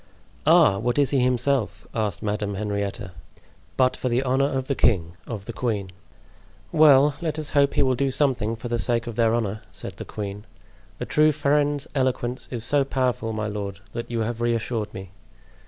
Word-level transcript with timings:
"Ah! 0.47 0.79
what 0.79 0.97
is 0.97 1.11
he 1.11 1.19
himself?" 1.19 1.85
asked 1.93 2.23
Madame 2.23 2.55
Henrietta. 2.55 3.11
"But 3.77 3.95
for 3.95 4.09
the 4.09 4.23
honor 4.23 4.47
of 4.47 4.65
the 4.65 4.73
king—of 4.73 5.45
the 5.45 5.53
queen." 5.53 5.91
"Well, 6.71 7.13
let 7.21 7.37
us 7.37 7.51
hope 7.51 7.75
he 7.75 7.83
will 7.83 7.93
do 7.93 8.09
something 8.09 8.55
for 8.55 8.67
the 8.67 8.79
sake 8.79 9.05
of 9.05 9.15
their 9.15 9.35
honor," 9.35 9.61
said 9.69 9.97
the 9.97 10.03
queen. 10.05 10.45
"A 10.99 11.05
true 11.05 11.31
friend's 11.31 11.87
eloquence 11.93 12.47
is 12.49 12.63
so 12.63 12.83
powerful, 12.83 13.31
my 13.31 13.45
lord, 13.45 13.79
that 13.93 14.09
you 14.09 14.21
have 14.21 14.41
reassured 14.41 14.91
me. 14.91 15.11